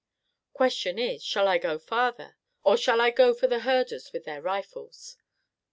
Question 0.53 0.97
is, 0.97 1.23
shall 1.23 1.47
I 1.47 1.59
go 1.59 1.77
farther, 1.77 2.35
or 2.63 2.75
shall 2.75 2.99
I 2.99 3.11
go 3.11 3.35
for 3.35 3.45
the 3.45 3.59
herders 3.59 4.11
with 4.11 4.23
their 4.25 4.41
rifles?" 4.41 5.15